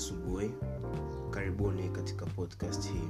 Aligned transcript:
asubuhi. 0.00 0.50
Karibuni 1.30 1.88
katika 1.88 2.26
podcast 2.26 2.92
hii. 2.92 3.08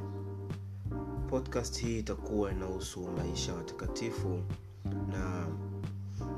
Podcast 1.28 1.80
hii 1.80 1.98
itakuwa 1.98 2.52
inahusu 2.52 3.00
maisha 3.08 3.54
watakatifu 3.54 4.40
na 5.08 5.46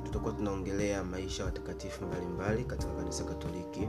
tutakuwa 0.05 0.33
tunaongelea 0.33 1.05
maisha 1.05 1.45
watakatifu 1.45 2.05
mbalimbali 2.05 2.65
katika 2.65 2.93
kanisa 2.93 3.25
katoliki. 3.25 3.89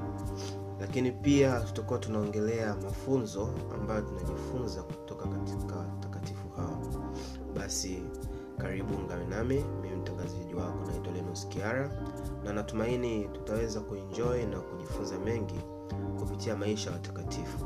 Lakini 0.79 1.11
pia 1.11 1.59
tutakuwa 1.61 1.99
tunaongelea 1.99 2.75
mafunzo 2.75 3.49
ambayo 3.73 4.02
tunajifunza 4.02 4.84
kutoka 4.84 5.27
katika 5.27 5.75
watakatifu 5.75 6.49
hao. 6.49 6.81
Basi 7.55 8.03
karibu 8.57 8.95
ungane 8.95 9.25
nami. 9.25 9.63
Mimi 9.81 9.95
mtangazaji 9.95 10.53
wako 10.53 10.85
naitwa 10.88 11.13
kiara 11.49 12.03
na 12.43 12.53
natumaini 12.53 13.27
tutaweza 13.27 13.80
kuenjoy 13.80 14.45
na 14.45 14.59
kujifunza 14.59 15.20
mengi 15.20 15.59
kupitia 16.23 16.55
maisha 16.55 16.90
ya 16.90 16.95
watakatifu. 16.95 17.66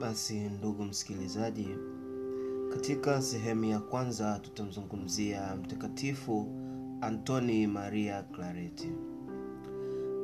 Basi 0.00 0.34
ndugu 0.34 0.84
msikilizaji 0.84 1.68
katika 2.70 3.22
sehemu 3.22 3.64
ya 3.64 3.80
kwanza 3.80 4.38
tutamzungumzia 4.38 5.56
mtakatifu 5.56 6.46
antoni 7.00 7.66
maria 7.66 8.22
clareti. 8.22 8.88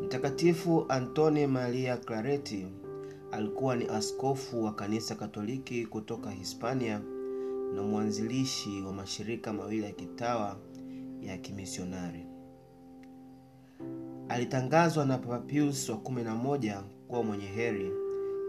Mtakatifu 0.04 0.84
antoni 0.88 1.46
maria 1.46 1.96
clareti 1.96 2.66
alikuwa 3.32 3.76
ni 3.76 3.86
askofu 3.88 4.64
wa 4.64 4.74
kanisa 4.74 5.14
katoliki 5.14 5.86
kutoka 5.86 6.30
hispania 6.30 7.00
na 7.74 7.82
mwanzilishi 7.82 8.82
wa 8.82 8.92
mashirika 8.92 9.52
mawili 9.52 9.82
ya 9.84 9.92
kitawa 9.92 10.56
ya 11.20 11.38
kimisionari. 11.38 12.26
Alitangazwa 14.28 15.04
na 15.04 15.18
papa 15.18 15.38
pius 15.38 15.88
wa 15.88 15.96
11 15.96 16.82
kuwa 17.08 17.22
mwenye 17.22 17.46
heri 17.46 17.90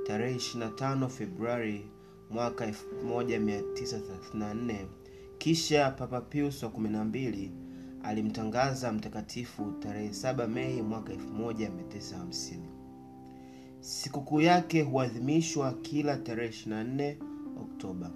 tarehe 0.07 0.35
25 0.35 1.07
februari 1.07 1.85
mwaka 2.29 2.65
1934 3.05 4.85
kisha 5.37 5.91
papa 5.91 6.21
pius 6.21 6.63
wa 6.63 6.69
12 6.69 7.49
alimtangaza 8.03 8.91
mtakatifu 8.91 9.71
tarehe 9.79 10.09
7 10.09 10.47
mei 10.47 10.81
mwaka 10.81 11.13
1950 11.13 12.78
sikukuu 13.79 14.41
yake 14.41 14.81
huadhimishwa 14.81 15.73
kila 15.73 16.17
tarehe 16.17 16.49
24 16.69 17.15
oktoba. 17.61 18.11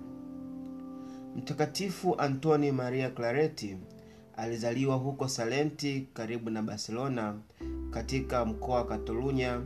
Mtakatifu 1.35 2.15
antoni 2.21 2.71
maria 2.71 3.09
clareti 3.09 3.77
alizaliwa 4.37 4.95
huko 4.95 5.27
salenti 5.27 6.07
karibu 6.13 6.49
na 6.49 6.61
barcelona 6.61 7.35
katika 7.91 8.45
mkoa 8.45 8.75
wa 8.75 8.85
katalunya 8.85 9.61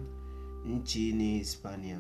nchini 0.66 1.38
hispania. 1.38 2.00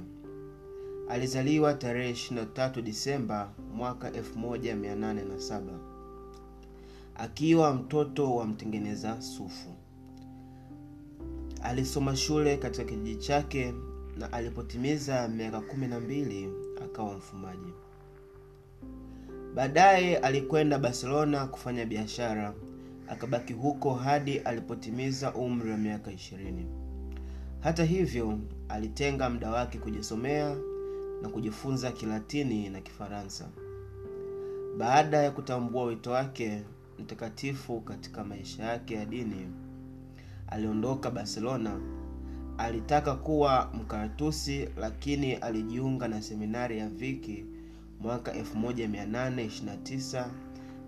Alizaliwa 1.10 1.74
tarehe 1.74 2.12
23 2.14 2.82
disemba 2.82 3.52
mwaka 3.76 4.10
1807 4.10 5.62
akiwa 7.16 7.74
mtoto 7.74 8.36
wa 8.36 8.46
mtengeneza 8.48 9.22
sufu 9.22 9.70
alisoma 11.64 12.16
shule 12.16 12.58
katika 12.58 12.84
kijiji 12.86 13.16
chake 13.16 13.74
na 14.18 14.34
alipotimiza 14.34 15.28
miaka 15.28 15.58
12 15.58 16.50
akawa 16.86 17.14
mfumaji. 17.18 17.74
Baadaye 19.56 20.18
alikwenda 20.18 20.80
barcelona 20.80 21.48
kufanya 21.48 21.86
biashara. 21.86 22.54
Akabaki 23.08 23.54
huko 23.54 23.94
hadi 23.94 24.40
alipotimiza 24.40 25.34
umri 25.34 25.72
wa 25.72 25.78
miaka 25.78 26.12
20 26.12 26.64
hata 27.60 27.84
hivyo 27.84 28.40
alitenga 28.70 29.30
muda 29.30 29.50
wake 29.52 29.78
kujisomea 29.78 30.56
na 31.22 31.30
kujifunza 31.30 31.92
kilatini 31.92 32.70
na 32.70 32.82
kifaransa. 32.82 33.50
Baada 34.78 35.18
ya 35.18 35.32
kutambua 35.32 35.84
wito 35.84 36.12
wake 36.12 36.64
mtakatifu 37.00 37.82
katika 37.82 38.24
maisha 38.24 38.64
yake 38.64 38.94
ya 38.96 39.06
dini 39.06 39.48
aliondoka 40.48 41.12
barcelona. 41.12 41.80
Alitaka 42.58 43.16
kuwa 43.16 43.72
mkaratusi 43.74 44.70
lakini 44.78 45.34
alijiunga 45.34 46.08
na 46.08 46.22
seminari 46.22 46.78
ya 46.78 46.90
viki 46.90 47.46
mwaka 48.00 48.32
1829 48.34 50.28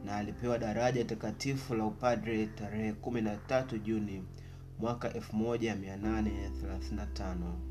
na 0.05 0.15
alipewa 0.15 0.57
daraja 0.57 1.05
takatifu 1.05 1.75
la 1.75 1.85
upadre 1.85 2.47
tarehe 2.47 2.91
13 2.91 3.79
juni 3.79 4.23
mwaka 4.79 5.09
1835 5.09 7.68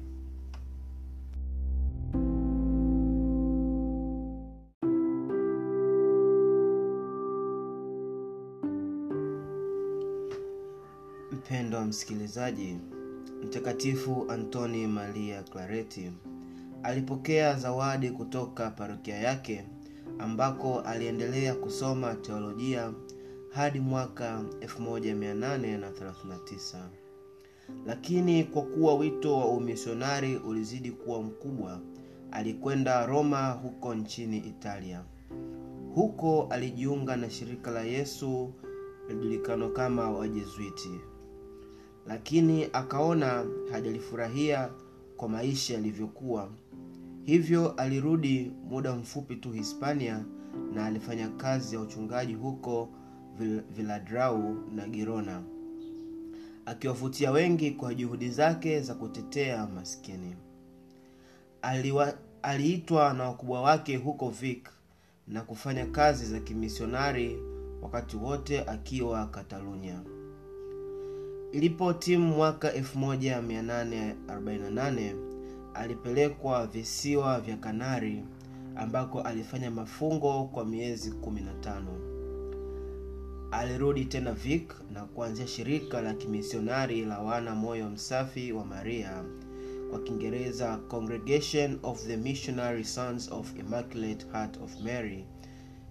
mpendo 11.33 11.77
wa 11.79 11.85
msikilizaji 11.85 12.77
mtakatifu 13.45 14.27
antoni 14.29 14.87
maria 14.87 15.43
clareti 15.43 16.13
alipokea 16.83 17.55
zawadi 17.55 18.11
kutoka 18.11 18.71
parokia 18.71 19.17
yake 19.19 19.65
ambako 20.19 20.81
aliendelea 20.81 21.55
kusoma 21.55 22.15
teolojia 22.15 22.93
hadi 23.51 23.81
mwaka 23.81 24.43
1839 24.61 26.79
lakini 27.87 28.45
kwa 28.45 28.63
kuwa 28.63 28.95
wito 28.95 29.39
wa 29.39 29.47
umisionari 29.49 30.37
ulizidi 30.37 30.91
kuwa 30.91 31.23
mkubwa 31.23 31.81
alikwenda 32.31 33.07
roma 33.07 33.51
huko 33.51 33.95
nchini 33.95 34.39
italia. 34.39 35.05
Huko 35.95 36.47
alijiunga 36.51 37.17
na 37.17 37.31
shirika 37.31 37.71
la 37.71 37.81
yesu 37.83 38.53
lijulikano 39.09 39.69
kama 39.69 40.11
wajezuiti 40.11 40.91
lakini 42.09 42.69
akaona 42.73 43.45
hajalifurahia 43.73 44.71
kwa 45.17 45.29
maisha 45.29 45.75
yalivyokuwa. 45.75 46.49
Hivyo 47.25 47.71
alirudi 47.73 48.53
muda 48.71 48.93
mfupi 48.97 49.37
tu 49.37 49.53
hispania 49.53 50.25
na 50.75 50.87
alifanya 50.87 51.29
kazi 51.29 51.75
ya 51.75 51.81
uchungaji 51.81 52.35
huko 52.35 52.89
viladrau 53.77 54.55
na 54.75 54.89
girona 54.89 55.43
akiwavutia 56.67 57.31
wengi 57.31 57.71
kwa 57.71 57.95
juhudi 57.95 58.31
zake 58.31 58.81
za 58.81 58.95
kutetea 58.95 59.67
maskini. 59.67 60.37
Aliitwa 62.43 63.15
na 63.15 63.25
wakubwa 63.25 63.61
wake 63.63 63.97
huko 63.97 64.31
Vik 64.31 64.69
na 65.29 65.43
kufanya 65.43 65.87
kazi 65.87 66.27
za 66.27 66.41
kimisionari 66.41 67.39
wakati 67.83 68.17
wote 68.17 68.61
akiwa 68.61 69.27
katalunya 69.27 70.01
ilipo 71.53 71.93
timu 71.93 72.35
mwaka 72.35 72.71
1848 72.73 75.15
alipelekwa 75.75 76.67
visiwa 76.67 77.41
vya 77.41 77.57
kanari 77.57 78.25
ambako 78.77 79.21
alifanya 79.21 79.71
mafungo 79.71 80.45
kwa 80.45 80.65
miezi 80.65 81.11
15 81.11 81.83
alirudi 83.51 84.05
tena 84.05 84.33
Vik 84.33 84.75
na 84.93 85.05
kuanzia 85.05 85.47
shirika 85.47 86.01
la 86.01 86.15
kimisionari 86.15 87.05
la 87.05 87.19
wana 87.19 87.55
moyo 87.55 87.91
msafi 87.91 88.53
wa 88.53 88.65
maria 88.65 89.25
kwa 89.91 90.01
kiingereza 90.01 90.77
congregation 90.77 91.79
of 91.83 92.07
the 92.07 92.17
missionary 92.17 92.85
sons 92.85 93.33
of 93.33 93.59
immaculate 93.59 94.27
heart 94.33 94.57
of 94.63 94.81
mary 94.81 95.25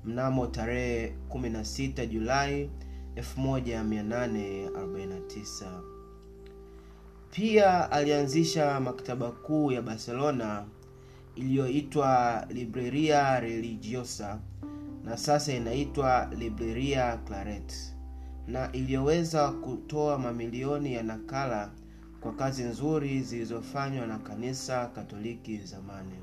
mnamo 0.06 0.48
tarehe 0.48 1.13
16 1.30 2.07
julai 2.07 2.69
1849 3.18 5.81
pia 7.31 7.92
alianzisha 7.92 8.80
maktaba 8.80 9.31
kuu 9.31 9.72
ya 9.72 9.81
barcelona 9.81 10.66
iliyoitwa 11.36 12.46
libreria 12.50 13.40
religiosa 13.40 14.40
na 15.04 15.18
sasa 15.18 15.54
inaitwa 15.54 16.30
libreria 16.40 17.18
claret 17.18 17.74
na 18.48 18.72
iliyoweza 18.72 19.52
kutoa 19.52 20.18
mamilioni 20.20 20.94
ya 20.94 21.04
nakala 21.04 21.72
kwa 22.22 22.34
kazi 22.34 22.63
nzuri 22.63 23.22
zilizofanywa 23.22 24.08
na 24.08 24.20
kanisa 24.20 24.86
katoliki 24.86 25.58
zamani. 25.58 26.16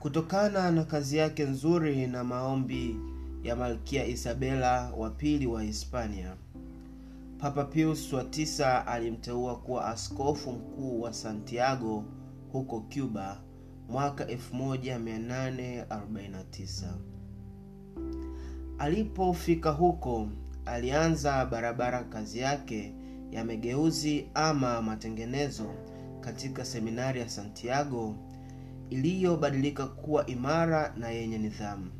Kutokana 0.00 0.70
na 0.70 0.84
kazi 0.84 1.16
yake 1.16 1.44
nzuri 1.44 2.06
na 2.06 2.24
maombi 2.24 2.96
ya 3.42 3.56
malkia 3.56 4.06
isabela 4.06 4.92
wa 4.96 5.10
pili 5.10 5.46
wa 5.46 5.62
hispania 5.62 6.36
papa 7.38 7.64
pius 7.64 8.12
wa 8.12 8.24
tisa 8.24 8.86
alimteua 8.86 9.56
kuwa 9.56 9.86
askofu 9.86 10.52
mkuu 10.52 11.00
wa 11.00 11.12
santiago 11.12 12.04
huko 12.52 12.80
cuba 12.94 13.40
mwaka 13.88 14.24
1849. 14.24 16.86
Alipofika 18.78 19.70
huko, 19.70 20.28
alianza 20.66 21.46
barabara 21.46 22.04
kazi 22.04 22.38
yake 22.38 22.92
ya 23.30 23.44
mageuzi 23.44 24.26
ama 24.34 24.82
matengenezo 24.82 25.74
katika 26.20 26.64
seminari 26.64 27.20
ya 27.20 27.28
Santiago 27.28 28.14
iliyobadilika 28.90 29.86
kuwa 29.86 30.26
imara 30.26 30.94
na 30.96 31.08
yenye 31.10 31.38
nidhamu. 31.38 31.90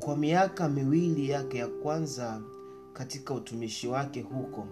Kwa 0.00 0.16
miaka 0.16 0.68
miwili 0.68 1.28
yake 1.30 1.58
ya 1.58 1.68
kwanza 1.68 2.42
katika 2.92 3.34
utumishi 3.34 3.88
wake 3.88 4.22
huko, 4.22 4.66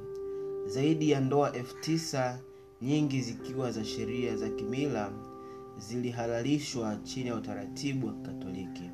zaidi 0.67 1.11
ya 1.11 1.21
ndoa 1.21 1.53
elfu 1.53 1.77
tisa 1.81 2.39
nyingi 2.83 3.21
zikiwa 3.23 3.71
za 3.73 3.85
sheria 3.85 4.37
za 4.37 4.49
kimila 4.49 5.13
zilihalalishwa 5.79 6.97
chini 7.03 7.29
ya 7.29 7.35
utaratibu 7.37 8.07
wa 8.07 8.13
Katoliki. 8.13 8.91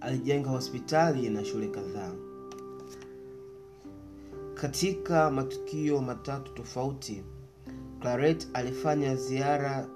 Alijenga 0.00 0.50
hospitali 0.50 1.28
na 1.30 1.44
shule 1.44 1.68
kadhaa. 1.68 2.12
Katika 4.54 5.30
matukio 5.30 6.02
matatu 6.02 6.52
tofauti, 6.54 7.22
Claret 8.00 8.48
alifanya 8.54 9.16
ziara 9.16 9.88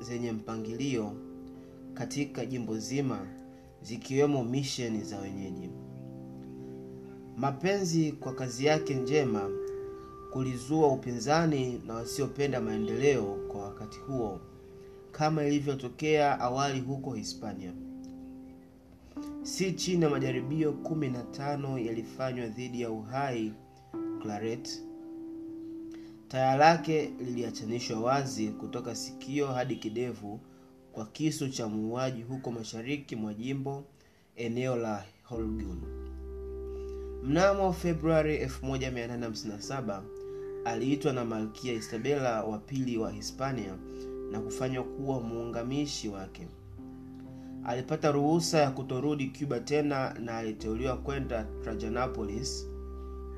zenye 0.00 0.32
mpangilio 0.32 1.12
katika 1.94 2.46
jimbo 2.46 2.78
zima, 2.78 3.26
zikiwemo 3.82 4.44
misheni 4.44 5.02
za 5.02 5.18
wenyeji. 5.18 5.70
Mapenzi 7.36 8.12
kwa 8.12 8.34
kazi 8.34 8.64
yake 8.66 8.94
njema 8.94 9.50
kulizua 10.32 10.88
upinzani 10.88 11.82
na 11.86 11.94
wasiopenda 11.94 12.60
maendeleo 12.60 13.24
kwa 13.24 13.60
wakati 13.64 13.98
huo, 13.98 14.40
kama 15.12 15.44
ilivyotokea 15.44 16.40
awali 16.40 16.80
huko 16.80 17.12
Hispania. 17.14 17.72
Si 19.42 19.72
chini 19.72 20.02
ya 20.04 20.10
majaribio 20.10 20.72
kumi 20.72 21.08
na 21.08 21.22
tano 21.22 21.78
yalifanywa 21.78 22.46
dhidi 22.46 22.80
ya 22.80 22.90
uhai 22.90 23.52
Claret. 24.22 24.82
Taya 26.28 26.56
lake 26.56 27.10
liliachanishwa 27.20 28.00
wazi 28.00 28.48
kutoka 28.48 28.94
sikio 28.94 29.46
hadi 29.46 29.76
kidevu 29.76 30.40
kwa 30.98 31.06
kisu 31.06 31.48
cha 31.48 31.68
muuaji 31.68 32.22
huko 32.22 32.50
mashariki 32.52 33.16
mwa 33.16 33.34
jimbo, 33.34 33.84
eneo 34.36 34.76
la 34.76 35.04
Holguin. 35.22 35.80
Mnamo 37.24 37.72
Februari 37.72 38.38
1857 38.46 40.02
aliitwa 40.64 41.12
na 41.12 41.24
Malkia 41.24 41.72
Isabela 41.72 42.44
wa 42.44 42.58
pili 42.58 42.98
wa 42.98 43.10
Hispania 43.10 43.76
na 44.30 44.40
kufanywa 44.40 44.84
kuwa 44.84 45.20
muungamishi 45.20 46.08
wake. 46.08 46.48
Alipata 47.64 48.10
ruhusa 48.12 48.58
ya 48.58 48.70
kutorudi 48.70 49.26
Cuba 49.38 49.60
tena 49.60 50.14
na 50.14 50.36
aliteuliwa 50.38 50.96
kwenda 50.96 51.46
Trajanopolis. 51.64 52.68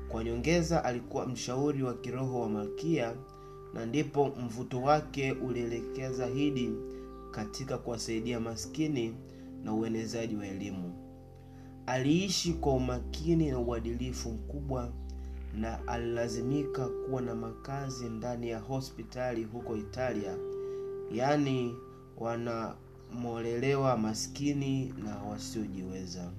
Kwa 0.09 0.23
nyongeza, 0.23 0.83
alikuwa 0.85 1.25
mshauri 1.27 1.83
wa 1.83 1.93
kiroho 1.93 2.41
wa 2.41 2.49
malkia, 2.49 3.13
na 3.73 3.85
ndipo 3.85 4.27
mvuto 4.45 4.81
wake 4.81 5.31
ulielekea 5.31 6.11
zaidi 6.13 6.69
katika 7.31 7.77
kuwasaidia 7.77 8.39
maskini 8.39 9.15
na 9.63 9.73
uenezaji 9.73 10.35
wa 10.35 10.47
elimu. 10.47 10.93
Aliishi 11.85 12.53
kwa 12.53 12.73
umakini 12.73 13.51
na 13.51 13.59
uadilifu 13.59 14.31
mkubwa 14.31 14.93
na 15.53 15.87
alilazimika 15.87 16.87
kuwa 16.87 17.21
na 17.21 17.35
makazi 17.35 18.09
ndani 18.09 18.49
ya 18.49 18.59
hospitali 18.59 19.43
huko 19.43 19.77
Italia, 19.77 20.37
yaani 21.11 21.75
wanamolelewa 22.17 23.97
maskini 23.97 24.93
na 25.03 25.15
wasiojiweza. 25.23 26.31